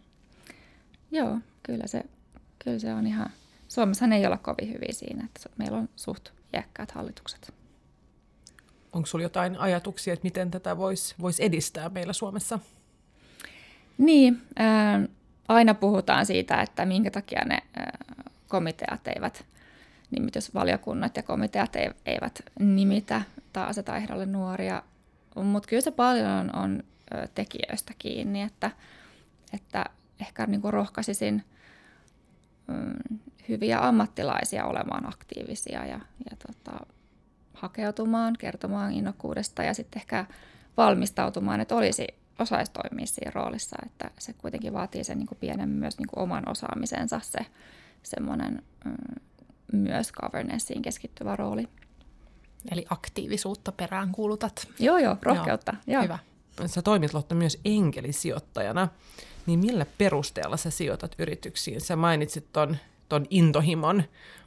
[1.11, 2.05] Joo, kyllä se,
[2.59, 3.31] kyllä se on ihan...
[3.69, 7.55] Suomessahan ei olla kovin hyvin siinä, että meillä on suht iäkkäät hallitukset.
[8.93, 12.59] Onko sinulla jotain ajatuksia, että miten tätä voisi vois edistää meillä Suomessa?
[13.99, 15.09] Niin, äh,
[15.49, 17.59] aina puhutaan siitä, että minkä takia ne
[18.49, 19.45] komiteat eivät,
[20.11, 24.83] nimitysvaliokunnat ja komiteat eivät nimitä tai aseta ehdolle nuoria,
[25.35, 26.83] mutta kyllä se paljon on, on
[27.35, 28.71] tekijöistä kiinni, että,
[29.53, 29.85] että
[30.21, 31.45] ehkä niin kuin rohkaisisin
[32.67, 36.87] mm, hyviä ammattilaisia olemaan aktiivisia ja, ja tota,
[37.55, 40.27] hakeutumaan, kertomaan innokkuudesta ja sitten ehkä
[40.77, 42.07] valmistautumaan, että olisi
[42.39, 46.23] osaisi toimia siinä roolissa, että se kuitenkin vaatii sen niin kuin pienen myös niin kuin
[46.23, 47.39] oman osaamisensa se
[48.03, 48.95] semmoinen mm,
[49.73, 51.69] myös governanceen keskittyvä rooli.
[52.71, 54.69] Eli aktiivisuutta perään kuulutat.
[54.79, 55.75] Joo, joo, rohkeutta.
[55.87, 56.03] Joo, joo.
[56.03, 56.19] Hyvä.
[56.67, 58.89] Sä toimit Lotta myös enkelisijoittajana,
[59.47, 61.81] niin millä perusteella sä sijoitat yrityksiin?
[61.81, 62.77] Sä mainitsit ton,
[63.09, 64.03] ton intohimon,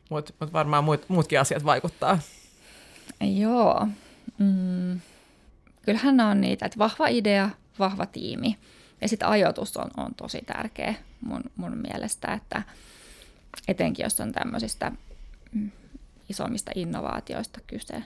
[0.09, 2.19] mutta mut varmaan muut, muutkin asiat vaikuttaa.
[3.21, 3.87] Joo.
[4.37, 4.99] Mm.
[5.81, 7.49] Kyllähän ne on niitä, että vahva idea,
[7.81, 8.57] vahva tiimi.
[9.01, 12.63] Ja sitten ajoitus on, on tosi tärkeä mun, mun mielestä, että
[13.67, 14.91] etenkin jos on tämmöisistä
[15.51, 15.71] mm,
[16.29, 18.03] isommista innovaatioista kyse.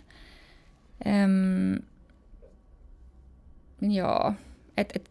[1.08, 1.80] Öm,
[3.82, 4.34] joo,
[4.78, 5.10] et, et,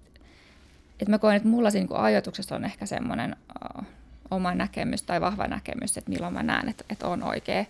[1.01, 3.37] et mä koen, että mulla siinä niin ajoituksessa on ehkä semmoinen
[3.79, 3.85] uh,
[4.31, 7.65] oma näkemys tai vahva näkemys, että milloin mä näen, että, että on oikea,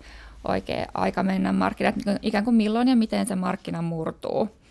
[0.49, 4.64] oikea aika mennä markkinalle, ikään kuin milloin ja miten se markkina murtuu.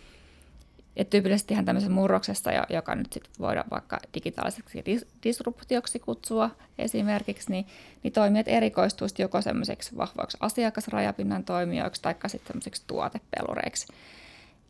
[0.96, 4.84] Et tyypillisestihän tämmöisessä murroksessa, joka nyt sit voidaan vaikka digitaaliseksi
[5.24, 7.66] disruptioksi kutsua esimerkiksi, niin,
[8.04, 13.88] niin toimijat erikoistuisivat joko semmoiseksi vahvoiksi asiakasrajapinnan toimijoiksi tai sitten semmoiseksi tuotepelureiksi.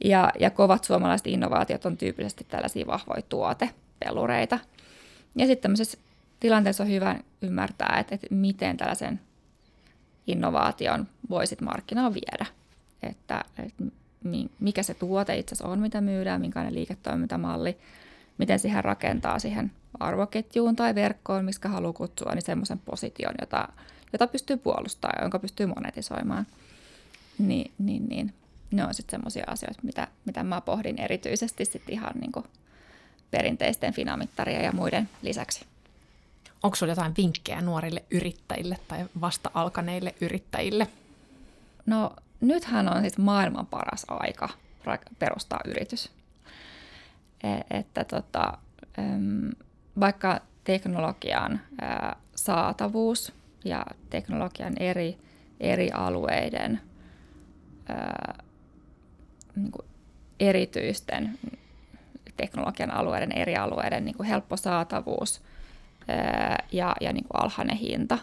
[0.04, 4.60] Ja, ja kovat suomalaiset innovaatiot on tyypillisesti tällaisia vahvoja tuotepelureita.
[5.36, 5.98] Ja sitten tämmöisessä
[6.40, 9.20] tilanteessa on hyvä ymmärtää, että, että miten tällaisen
[10.28, 12.46] innovaation voisit markkinaan viedä.
[13.04, 13.84] Että, että
[14.60, 17.78] mikä se tuote itse asiassa on, mitä myydään, minkälainen liiketoimintamalli,
[18.38, 23.68] miten siihen rakentaa siihen arvoketjuun tai verkkoon, mistä haluaa kutsua, niin semmoisen position, jota,
[24.14, 26.48] jota pystyy puolustamaan ja jonka pystyy monetisoimaan.
[27.38, 28.34] Niin, niin, niin.
[28.72, 32.46] Ne on sitten semmoisia asioita, mitä, mitä mä pohdin erityisesti sit ihan niin kuin
[33.32, 35.66] perinteisten finamittarien ja muiden lisäksi.
[36.64, 40.88] Onko sinulla jotain vinkkejä nuorille yrittäjille tai vasta alkaneille yrittäjille?
[41.86, 42.16] No
[42.48, 44.50] nythän on siis maailman paras aika
[45.20, 46.12] perustaa yritys.
[47.44, 48.58] E, että tota,
[50.00, 51.62] vaikka teknologian
[52.36, 53.34] saatavuus
[53.66, 55.18] ja teknologian eri,
[55.60, 56.82] eri alueiden
[59.56, 59.88] niin kuin
[60.40, 61.40] erityisten
[62.38, 65.42] teknologian alueiden, eri alueiden niin kuin helppo saatavuus
[66.72, 68.18] ja, ja niin kuin alhainen hinta.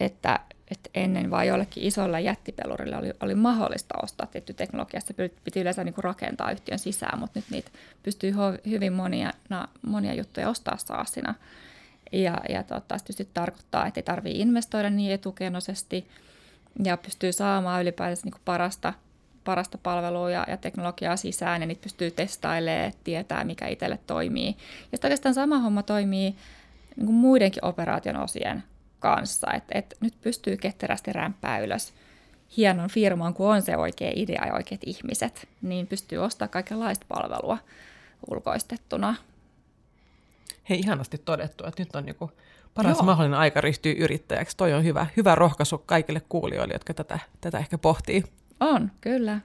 [0.00, 5.60] Että että ennen vain jollekin isolle jättipelurille oli, oli mahdollista ostaa tietty teknologia, se piti
[5.60, 7.70] yleensä niin kuin rakentaa yhtiön sisään, mutta nyt niitä
[8.02, 8.34] pystyy
[8.70, 9.32] hyvin monia,
[9.82, 11.34] monia juttuja ostaa saasina.
[12.12, 16.08] Ja, ja tota, se tietysti tarkoittaa, että ei tarvitse investoida niin etukenoisesti
[16.84, 18.92] ja pystyy saamaan ylipäätänsä niin kuin parasta,
[19.44, 24.48] parasta palvelua ja, ja teknologiaa sisään ja niitä pystyy testailemaan, tietää mikä itselle toimii.
[24.48, 24.54] Ja
[24.90, 26.36] sitten oikeastaan sama homma toimii
[26.96, 28.62] niin kuin muidenkin operaation osien
[29.00, 31.92] kanssa, että et nyt pystyy ketterästi rämpää ylös
[32.56, 37.58] hienon firman, kun on se oikea idea ja oikeat ihmiset, niin pystyy ostamaan kaikenlaista palvelua
[38.30, 39.14] ulkoistettuna.
[40.70, 42.30] Hei, ihanasti todettu, että nyt on niinku
[42.74, 43.06] paras Joo.
[43.06, 44.56] mahdollinen aika ryhtyä yrittäjäksi.
[44.56, 48.24] Toi on hyvä, hyvä rohkaisu kaikille kuulijoille, jotka tätä, tätä ehkä pohtii.
[48.60, 49.40] On, kyllä.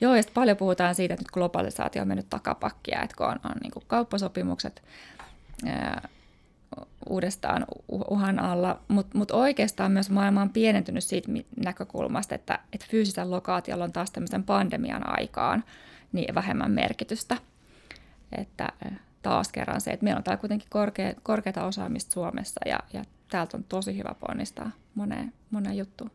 [0.00, 3.56] Joo, ja paljon puhutaan siitä, että nyt globalisaatio on mennyt takapakkia, että kun on, on
[3.62, 4.82] niin kauppasopimukset
[5.66, 6.08] ää,
[7.08, 11.32] uudestaan uhan alla, mutta mut oikeastaan myös maailma on pienentynyt siitä
[11.64, 15.64] näkökulmasta, että, että fyysisen lokaatiolla on taas tämmöisen pandemian aikaan
[16.12, 17.36] niin vähemmän merkitystä.
[18.38, 18.68] Että
[19.22, 23.56] taas kerran se, että meillä on täällä kuitenkin korkea, korkeata osaamista Suomessa ja, ja täältä
[23.56, 26.10] on tosi hyvä ponnistaa moneen, moneen juttuun.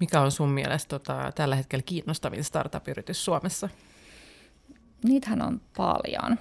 [0.00, 3.68] Mikä on sun mielestä tota, tällä hetkellä kiinnostavin startup-yritys Suomessa?
[5.04, 6.38] Niitähän on paljon.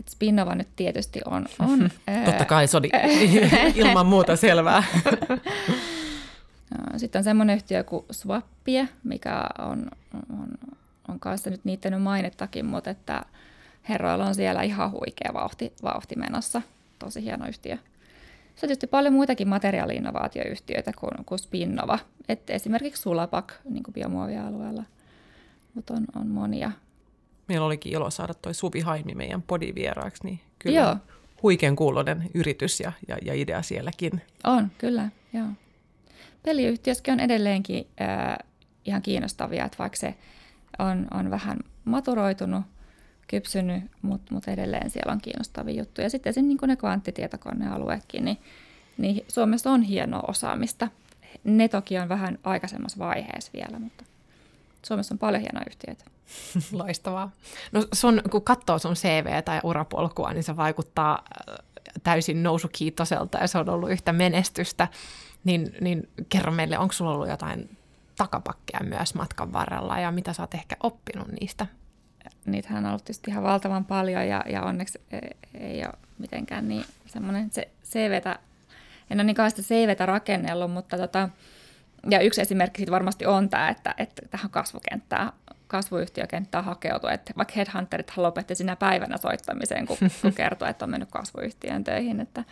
[0.00, 1.46] Et Spinnova nyt tietysti on.
[1.58, 1.90] on
[2.24, 2.90] Totta kai, se oli
[3.74, 4.84] ilman muuta selvää.
[6.96, 10.48] sitten on semmoinen yhtiö kuin Swappie, mikä on, on,
[11.08, 13.22] on kanssa nyt niittänyt mainettakin, mutta että
[13.88, 16.62] herroilla on siellä ihan huikea vauhti, vauhti menossa.
[16.98, 17.76] Tosi hieno yhtiö.
[17.76, 21.98] Se on tietysti paljon muitakin materiaali-innovaatioyhtiöitä kuin, kuin Spinnova.
[22.28, 24.84] Et esimerkiksi Sulapak niin kuin biomuovialueella,
[25.74, 26.72] mutta on, on monia.
[27.50, 30.96] Meillä olikin ilo saada toi Suvi Haimi meidän podivieraaksi, niin kyllä Joo.
[31.42, 34.22] huikean kuulonen yritys ja, ja, ja idea sielläkin.
[34.44, 35.46] On, kyllä, joo.
[36.42, 38.36] Peliyhtiössäkin on edelleenkin äh,
[38.84, 40.14] ihan kiinnostavia, että vaikka se
[40.78, 42.62] on, on vähän maturoitunut,
[43.26, 46.10] kypsynyt, mutta mut edelleen siellä on kiinnostavia juttuja.
[46.10, 48.38] Sitten sen, niin ne kvanttitietokonealueetkin, niin,
[48.98, 50.88] niin Suomessa on hienoa osaamista.
[51.44, 54.04] Ne toki on vähän aikaisemmassa vaiheessa vielä, mutta
[54.86, 56.04] Suomessa on paljon hienoja yhtiöitä.
[56.82, 57.30] Loistavaa.
[57.72, 61.54] No sun, kun katsoo sun CV tai urapolkua, niin se vaikuttaa äh,
[62.02, 64.88] täysin nousukiitoselta ja se on ollut yhtä menestystä.
[65.44, 67.76] Niin, niin kerro meille, onko sulla ollut jotain
[68.16, 71.66] takapakkeja myös matkan varrella ja mitä sä oot ehkä oppinut niistä?
[72.44, 76.84] Niitähän on ollut tietysti ihan valtavan paljon ja, ja onneksi ei, ei ole mitenkään niin
[77.06, 78.38] semmoinen se, CVtä,
[79.10, 81.28] en ole niin kauheasti CVtä rakennellut, mutta tota,
[82.10, 85.32] ja yksi esimerkki siitä varmasti on tämä, että, että tähän kasvukenttään,
[85.66, 91.10] kasvuyhtiökenttään hakeutuu, että vaikka headhunterit lopetti sinä päivänä soittamiseen, kun, kun kertoo, että on mennyt
[91.10, 92.44] kasvuyhtiön töihin, että,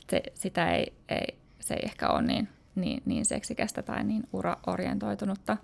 [0.00, 4.22] että se, sitä ei, ei, se ei ehkä ole niin, niin, niin seksikästä tai niin
[4.32, 5.56] uraorientoitunutta.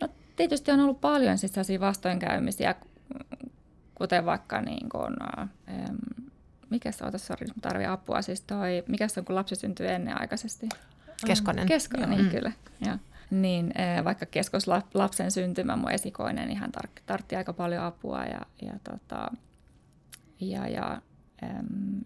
[0.00, 2.74] No, tietysti on ollut paljon siis vastoinkäymisiä,
[3.94, 5.14] kuten vaikka niin kuin,
[5.68, 5.96] ähm,
[6.70, 10.68] mikä se on, sori, tarvii apua, siis toi, mikä se on, kun lapsi syntyy ennenaikaisesti?
[11.26, 11.66] Keskonen.
[11.66, 12.30] Keskonen, niin mm.
[12.30, 12.52] kyllä.
[12.86, 12.98] Ja.
[13.30, 18.72] Niin, vaikka keskos lapsen syntymä, mun esikoinen ihan tar- tartti aika paljon apua ja, ja,
[18.84, 19.30] tota,
[20.40, 21.02] ja, ja
[21.42, 22.00] äm,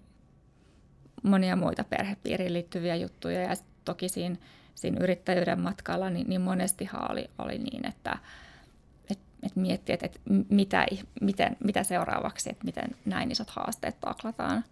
[1.23, 3.41] monia muita perhepiiriin liittyviä juttuja.
[3.41, 4.37] Ja toki siinä,
[4.75, 8.19] siinä yrittäjyyden matkalla niin, niin monestihan oli, oli niin, että
[9.11, 10.87] et, et miettii, että et mitä,
[11.21, 14.65] miten, mitä seuraavaksi, että miten näin isot haasteet taklataan.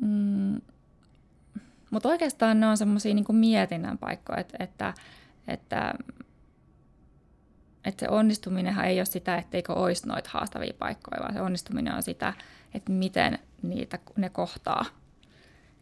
[0.00, 0.60] Mm,
[1.90, 4.94] mutta oikeastaan ne on semmoisia niin mietinnän paikkoja, että, että,
[5.48, 5.94] että,
[7.84, 12.02] että se onnistuminenhan ei ole sitä, etteikö olisi noita haastavia paikkoja, vaan se onnistuminen on
[12.02, 12.32] sitä,
[12.74, 14.84] että miten niitä, ne kohtaa.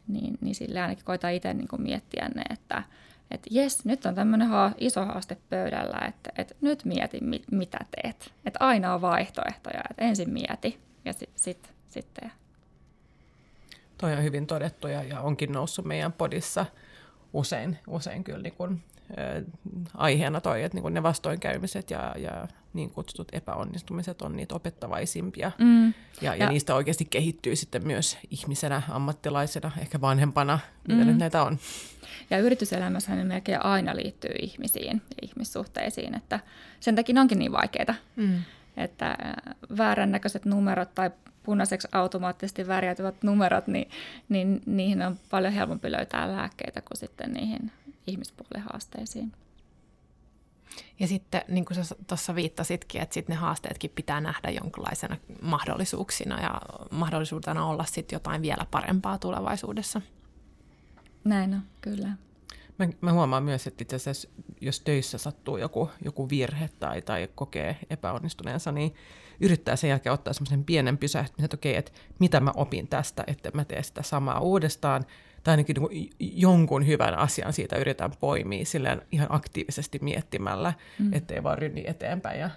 [0.08, 2.82] Niin, niin sille ainakin koitan itse niin miettiä ne, että,
[3.30, 7.78] että jes, nyt on tämmöinen haa, iso haaste pöydällä, että, että nyt mieti, mit, mitä
[7.90, 8.32] teet.
[8.46, 12.41] Että aina on vaihtoehtoja, että ensin mieti ja sitten sit, sit.
[14.02, 16.66] Toi on hyvin todettu ja, ja onkin noussut meidän podissa
[17.32, 18.82] usein, usein kyllä niin kuin,
[19.18, 19.42] ä,
[19.94, 25.52] aiheena toi, että niin kuin ne vastoinkäymiset ja, ja niin kutsutut epäonnistumiset on niitä opettavaisimpia.
[25.58, 25.86] Mm.
[25.86, 31.06] Ja, ja, ja niistä oikeasti kehittyy sitten myös ihmisenä, ammattilaisena, ehkä vanhempana, mitä mm.
[31.06, 31.58] nyt näitä on.
[32.30, 36.40] Ja yrityselämässä ne melkein aina liittyy ihmisiin ja ihmissuhteisiin, että
[36.80, 37.94] sen takia onkin niin vaikeita.
[38.16, 38.38] Mm.
[38.76, 39.16] Että
[39.76, 41.10] väärännäköiset numerot tai
[41.42, 43.90] punaiseksi automaattisesti värjäytyvät numerot, niin,
[44.28, 47.72] niin niihin on paljon helpompi löytää lääkkeitä kuin sitten niihin
[48.06, 49.32] ihmispuolen haasteisiin.
[51.00, 56.40] Ja sitten, niin kuin sä tuossa viittasitkin, että sitten ne haasteetkin pitää nähdä jonkinlaisena mahdollisuuksina
[56.40, 60.00] ja mahdollisuutena olla sitten jotain vielä parempaa tulevaisuudessa.
[61.24, 62.08] Näin on, kyllä.
[62.78, 64.28] Mä, mä huomaan myös, että itse asiassa,
[64.60, 68.94] jos töissä sattuu joku, joku virhe tai, tai kokee epäonnistuneensa, niin
[69.40, 73.50] yrittää sen jälkeen ottaa semmoisen pienen pysähtymisen, että okei, että mitä mä opin tästä, että
[73.54, 75.04] mä teen sitä samaa uudestaan,
[75.42, 81.12] tai ainakin niin jonkun hyvän asian siitä yritän poimia silleen ihan aktiivisesti miettimällä, mm.
[81.12, 82.50] ettei vaan rynni eteenpäin ja,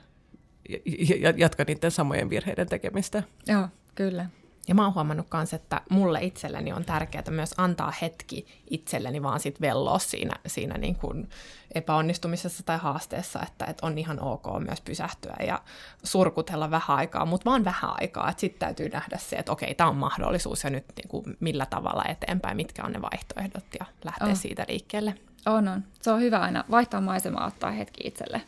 [0.69, 3.23] ja, ja jatka niiden samojen virheiden tekemistä.
[3.47, 4.25] Joo, kyllä.
[4.67, 9.39] Ja mä oon huomannut myös, että mulle itselleni on tärkeää myös antaa hetki itselleni vaan
[9.39, 11.29] sit velloa siinä, siinä niin kuin
[11.75, 15.61] epäonnistumisessa tai haasteessa, että, että on ihan ok myös pysähtyä ja
[16.03, 19.89] surkutella vähän aikaa, mutta vaan vähän aikaa, että sitten täytyy nähdä se, että okei, tämä
[19.89, 24.27] on mahdollisuus ja nyt niin kuin millä tavalla eteenpäin, mitkä on ne vaihtoehdot ja lähteä
[24.27, 24.37] oh.
[24.37, 25.15] siitä liikkeelle.
[25.45, 25.83] On, on.
[26.01, 28.41] Se on hyvä aina vaihtaa maisemaa, ottaa hetki itselle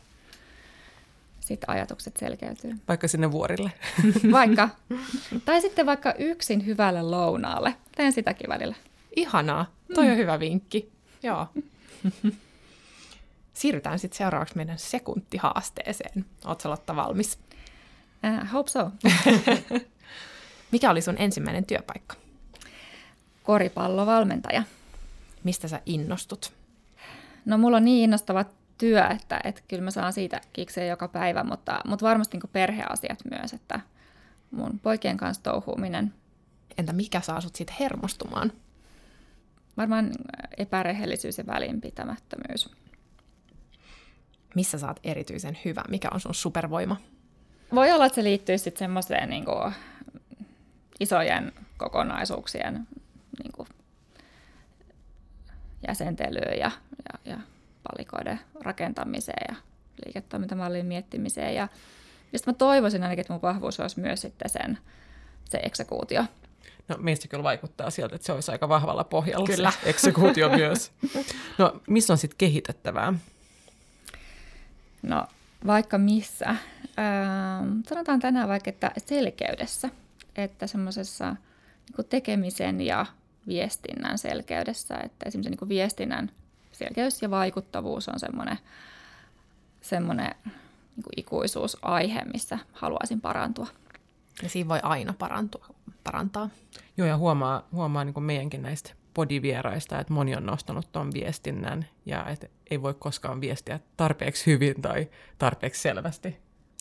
[1.48, 2.74] sitten ajatukset selkeytyy.
[2.88, 3.72] Vaikka sinne vuorille.
[4.32, 4.68] vaikka.
[5.44, 7.74] Tai sitten vaikka yksin hyvälle lounaalle.
[7.96, 8.74] Teen sitäkin välillä.
[9.16, 9.72] Ihanaa.
[9.94, 10.10] Toi mm.
[10.10, 10.92] on hyvä vinkki.
[11.22, 11.46] Joo.
[13.54, 16.24] Siirrytään sitten seuraavaksi meidän sekuntihaasteeseen.
[16.44, 17.38] Oletko Lotta valmis?
[18.24, 18.90] Uh, hope so.
[20.72, 22.16] Mikä oli sun ensimmäinen työpaikka?
[23.42, 24.62] Koripallovalmentaja.
[25.44, 26.52] Mistä sä innostut?
[27.44, 31.44] No mulla on niin innostavat työ, että, että kyllä mä saan siitä kikseä joka päivä,
[31.44, 33.80] mutta, mutta varmasti niin perheasiat myös, että
[34.50, 36.14] mun poikien kanssa touhuuminen.
[36.78, 38.52] Entä mikä saa sut siitä hermostumaan?
[39.78, 40.10] varmaan
[40.56, 42.70] epärehellisyys ja välinpitämättömyys.
[44.54, 45.82] Missä sä oot erityisen hyvä?
[45.88, 46.96] Mikä on sun supervoima?
[47.74, 49.72] Voi olla, että se liittyy sitten semmoiseen niin kuin,
[51.00, 52.88] isojen kokonaisuuksien
[53.42, 53.68] niin kuin,
[55.88, 56.70] jäsentelyyn ja,
[57.12, 57.38] ja, ja
[57.92, 59.54] palikoiden rakentamiseen ja
[60.06, 61.54] liiketoimintamallin miettimiseen.
[61.54, 61.68] Ja,
[62.32, 64.78] ja mä toivoisin ainakin, että mun vahvuus olisi myös sitten sen,
[65.44, 66.24] se eksekuutio.
[66.88, 69.70] No meistä kyllä vaikuttaa sieltä, että se olisi aika vahvalla pohjalla kyllä.
[69.70, 70.92] se eksekuutio myös.
[71.58, 73.14] No missä on sitten kehitettävää?
[75.02, 75.26] No
[75.66, 76.48] vaikka missä.
[76.48, 79.90] Ähm, sanotaan tänään vaikka, että selkeydessä,
[80.36, 81.36] että semmoisessa
[81.98, 83.06] niin tekemisen ja
[83.48, 86.30] viestinnän selkeydessä, että esimerkiksi niin viestinnän
[86.78, 88.58] selkeys ja vaikuttavuus on semmoinen,
[89.80, 90.34] semmoinen
[90.96, 93.66] niin ikuisuusaihe, missä haluaisin parantua.
[94.42, 95.66] Ja siinä voi aina parantua,
[96.04, 96.50] parantaa.
[96.96, 102.26] Joo, ja huomaa, huomaa niin meidänkin näistä podivieraista, että moni on nostanut tuon viestinnän ja
[102.26, 106.36] että ei voi koskaan viestiä tarpeeksi hyvin tai tarpeeksi selvästi.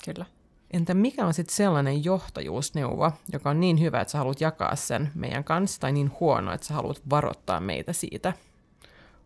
[0.06, 0.26] Kyllä.
[0.72, 5.12] Entä mikä on sitten sellainen johtajuusneuvo, joka on niin hyvä, että sä haluat jakaa sen
[5.16, 8.34] meidän kanssa, tai niin huono, että sä haluat varoittaa meitä siitä?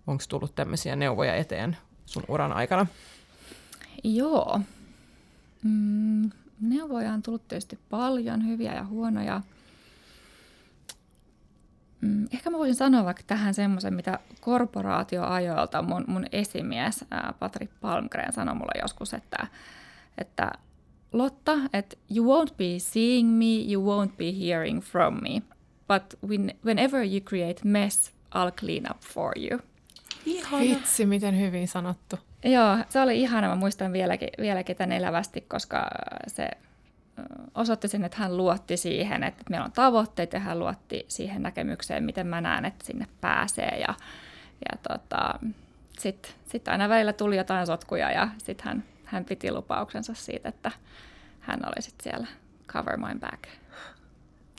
[0.07, 2.85] Onko tullut tämmöisiä neuvoja eteen sun uran aikana?
[4.03, 4.59] Joo.
[5.63, 9.41] Mm, neuvoja on tullut tietysti paljon, hyviä ja huonoja.
[12.01, 17.05] Mm, ehkä mä voisin sanoa vaikka tähän semmoisen, mitä korporaatioajoilta mun, mun esimies
[17.39, 19.47] Patrick Palmgren sanoi mulle joskus, että,
[20.17, 20.51] että
[21.11, 25.41] Lotta, että you won't be seeing me, you won't be hearing from me,
[25.87, 29.59] but when, whenever you create mess, I'll clean up for you.
[30.25, 30.63] Ihana.
[30.63, 32.19] Vitsi, miten hyvin sanottu.
[32.43, 33.47] Joo, se oli ihana.
[33.47, 35.87] Mä muistan vieläkin, vieläkin tämän elävästi, koska
[36.27, 36.49] se
[37.55, 42.03] osoitti sen, että hän luotti siihen, että meillä on tavoitteet ja hän luotti siihen näkemykseen,
[42.03, 43.77] miten mä näen, että sinne pääsee.
[43.79, 43.93] Ja,
[44.71, 45.39] ja tota,
[45.99, 50.71] sitten sit aina välillä tuli jotain sotkuja ja sitten hän, hän piti lupauksensa siitä, että
[51.39, 52.27] hän oli sitten siellä
[52.67, 53.43] cover my back.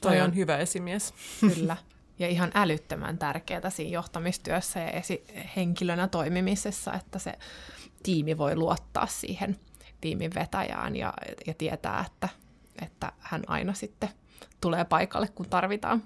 [0.02, 1.14] Toi on hyvä esimies.
[1.40, 1.76] Kyllä.
[2.18, 5.24] Ja ihan älyttömän tärkeää siinä johtamistyössä ja esi-
[5.56, 7.32] henkilönä toimimisessa, että se
[8.02, 9.56] tiimi voi luottaa siihen
[10.00, 11.14] tiimin vetäjään ja,
[11.46, 12.28] ja tietää, että
[12.82, 14.08] että hän aina sitten
[14.60, 16.02] tulee paikalle, kun tarvitaan.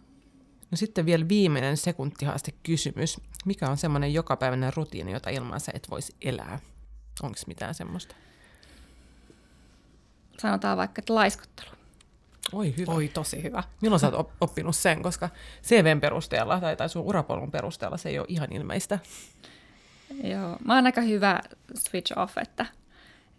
[0.71, 3.21] No sitten vielä viimeinen sekuntihaaste kysymys.
[3.45, 6.59] Mikä on semmoinen jokapäiväinen rutiini, jota ilman sä et voisi elää?
[7.23, 8.15] Onko mitään semmoista?
[10.39, 11.71] Sanotaan vaikka, että laiskottelu.
[12.53, 12.93] Oi hyvä.
[12.93, 13.63] Oi tosi hyvä.
[13.81, 15.29] Milloin sä oot oppinut sen, koska
[15.63, 18.99] CVn perusteella tai, tai sun urapolun perusteella se ei ole ihan ilmeistä.
[20.23, 21.41] Joo, mä oon aika hyvä
[21.75, 22.67] switch off, että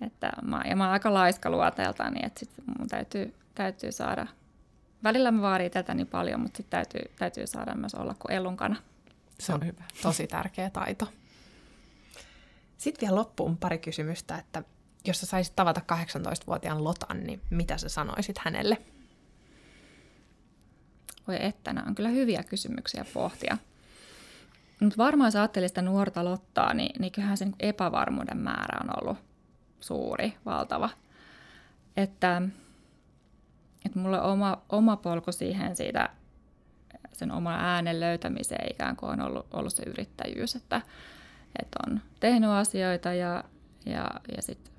[0.02, 4.28] että mä, ja mä oon aika laiska luoteelta, niin että sit mun täytyy, täytyy saada,
[5.04, 8.76] välillä mä vaadin niin paljon, mutta sitten täytyy, täytyy saada myös olla kuin elunkana.
[9.40, 9.84] Se on hyvä.
[10.02, 11.08] Tosi tärkeä taito.
[12.78, 14.64] Sitten vielä loppuun pari kysymystä, että
[15.06, 18.78] jos sä saisit tavata 18-vuotiaan Lotan, niin mitä sä sanoisit hänelle?
[21.28, 23.58] Voi että, nämä on kyllä hyviä kysymyksiä pohtia.
[24.80, 29.18] Mutta varmaan sä ajattelit sitä nuorta Lottaa, niin, niin kyllähän sen epävarmuuden määrä on ollut
[29.80, 30.90] suuri, valtava.
[31.98, 32.42] Että,
[33.86, 36.10] että mulle oma, oma polku siihen siitä
[37.14, 40.82] sen oman äänen löytämiseen ikään kuin on ollut, ollut se yrittäjyys, että,
[41.62, 43.44] että on tehnyt asioita ja,
[43.86, 44.74] ja, ja sitten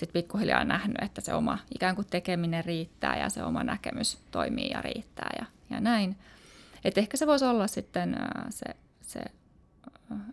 [0.00, 4.70] sit pikkuhiljaa nähnyt, että se oma ikään kuin tekeminen riittää ja se oma näkemys toimii
[4.70, 6.16] ja riittää ja, ja näin.
[6.84, 8.16] Et ehkä se voisi olla sitten
[8.50, 8.64] se,
[9.02, 9.20] se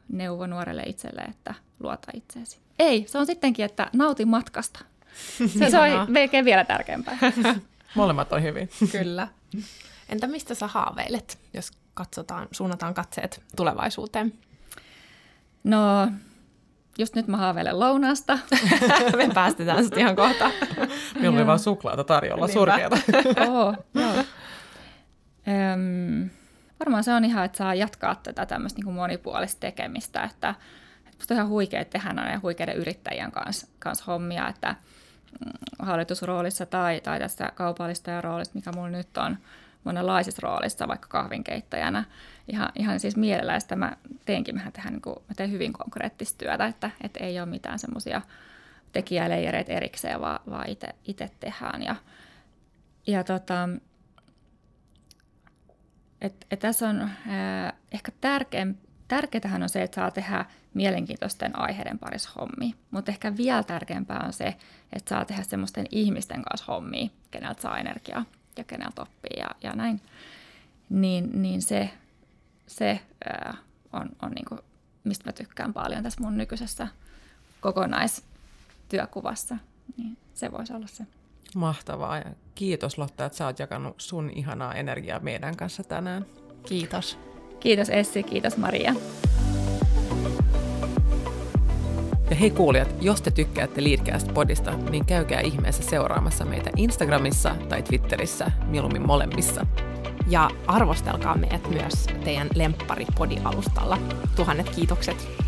[0.09, 2.57] neuvo nuorelle itselle, että luota itseesi.
[2.79, 4.79] Ei, se on sittenkin, että nauti matkasta.
[5.59, 7.17] Se, se on melkein vielä tärkeämpää.
[7.95, 8.69] Molemmat on hyvin.
[8.91, 9.27] Kyllä.
[10.09, 14.33] Entä mistä sä haaveilet, jos katsotaan, suunnataan katseet tulevaisuuteen?
[15.63, 16.07] No,
[16.97, 18.39] just nyt mä haaveilen lounaasta.
[19.17, 20.51] Me päästetään sitten ihan kohta.
[21.19, 22.97] Meillä oli vaan suklaata tarjolla, surkeata.
[23.47, 24.13] Oho, joo.
[25.47, 26.29] Öm,
[26.79, 30.55] varmaan se on ihan, että saa jatkaa tätä tämmöistä niin monipuolista tekemistä, että
[31.23, 34.75] Musta on ihan huikea tehdä näiden huikeiden yrittäjien kanssa, kanssa hommia, että
[35.45, 39.37] mm, hallitusroolissa tai, tai tässä kaupallista roolissa, mikä mulla nyt on,
[39.83, 42.03] monenlaisissa roolissa, vaikka kahvinkeittäjänä.
[42.47, 46.37] Ihan, ihan siis mielellä, että mä teenkin, mä, tehdään, niin kuin, mä teen hyvin konkreettista
[46.37, 48.21] työtä, että, että ei ole mitään semmoisia
[48.91, 50.65] tekijäleijereitä erikseen, vaan, vaan
[51.05, 51.83] itse tehdään.
[51.83, 51.95] Ja,
[53.07, 53.69] ja tota,
[56.21, 58.77] et, et tässä on äh, ehkä tärkein,
[59.07, 62.75] tärkeätähän on se, että saa tehdä mielenkiintoisten aiheiden parissa hommia.
[62.91, 64.45] Mutta ehkä vielä tärkeämpää on se,
[64.93, 68.25] että saa tehdä semmoisten ihmisten kanssa hommia, keneltä saa energiaa
[68.57, 70.01] ja keneltä oppii ja, ja näin.
[70.89, 71.89] Niin, niin se,
[72.73, 73.57] se ää,
[73.93, 74.59] on, on niin kuin,
[75.03, 76.87] mistä mä tykkään paljon tässä mun nykyisessä
[77.61, 79.57] kokonaistyökuvassa.
[79.97, 81.03] Niin se voisi olla se.
[81.55, 86.25] Mahtavaa ja kiitos Lotta, että sä oot jakanut sun ihanaa energiaa meidän kanssa tänään.
[86.67, 87.19] Kiitos.
[87.59, 88.95] Kiitos Essi, kiitos Maria.
[92.29, 98.51] Ja hei kuulijat, jos te tykkäätte Leadcast-podista, niin käykää ihmeessä seuraamassa meitä Instagramissa tai Twitterissä,
[98.65, 99.65] mieluummin molemmissa.
[100.27, 103.05] Ja arvostelkaa meidät myös teidän lemppari
[103.43, 103.97] alustalla
[104.35, 105.42] Tuhannet kiitokset.